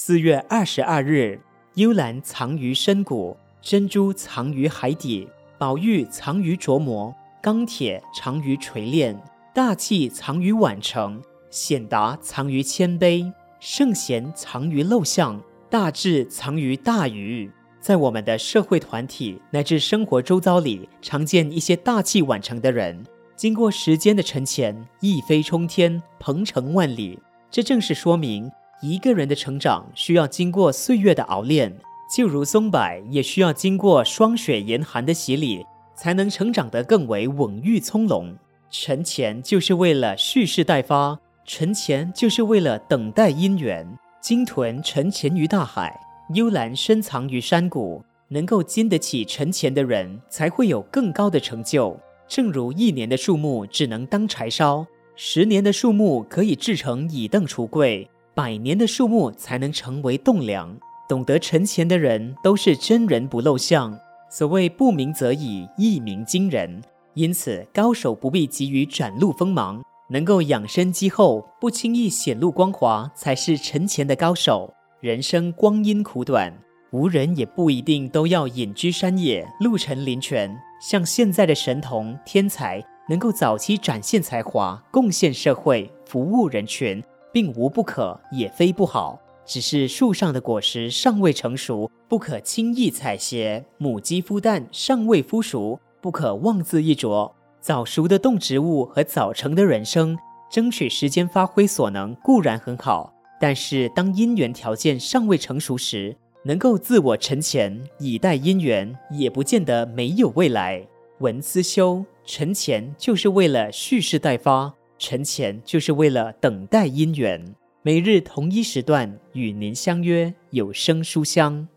[0.00, 1.40] 四月二十二日，
[1.74, 5.28] 幽兰藏于深谷，珍珠藏于海底，
[5.58, 9.20] 宝玉藏于琢磨，钢铁藏于锤炼，
[9.52, 17.50] 大器藏于晚成，显达藏于谦卑，圣贤藏于陋巷，大智藏于大愚。
[17.80, 23.04] 在我们的社会团体乃至生活周遭里，常见一些大器晚成的人，
[23.34, 27.18] 经过时间的沉潜，一飞冲天，鹏程万里。
[27.50, 28.48] 这正是说明。
[28.80, 31.76] 一个人的成长需要经过岁月的熬炼，
[32.14, 35.64] 就如松柏也需要经过霜雪严寒的洗礼，
[35.94, 38.32] 才能成长得更为稳郁葱茏。
[38.70, 43.86] 沉潜就是为了蓄势待发，沉潜就是为了等待姻缘。
[44.20, 45.98] 鲸豚沉潜于大海，
[46.34, 48.04] 幽兰深藏于山谷。
[48.30, 51.98] 能够经得起沉潜的人，才会有更高的成就。
[52.28, 58.06] 正如一年的树木只能当柴烧，十年的树木可以制成椅凳橱柜。
[58.38, 60.72] 百年的树木才能成为栋梁。
[61.08, 63.98] 懂得沉潜的人都是真人不露相。
[64.30, 66.80] 所谓不鸣则已，一鸣惊人。
[67.14, 74.72] 因此，高手不必急于展露锋芒，能够养生积后，不轻易显露光华，才是沉潜的高手。
[75.00, 76.56] 人生光阴苦短，
[76.92, 80.56] 无人也不一定都要隐居山野，鹿沉林泉。
[80.80, 87.02] 像现在的神童天才，能够早期展现才华，贡献社会，服务人群。
[87.38, 97.32] 并无不可，也非不好，只是树上的果实尚未成熟，不可轻易采撷；母鸡孵蛋尚未孵熟，不可妄自一啄。
[97.60, 100.18] 早熟的动植物和早成的人生，
[100.50, 110.84] 争取时间发挥所能固然很好，但是当因缘条件尚未成熟时，能够自我沉潜以待因缘，也不见得没有未来。
[111.20, 114.74] 文思修，沉潜就是为了蓄势待发。
[114.98, 121.68] 沉潜就是为了等待姻缘，每日同一时段与您相约有声书香。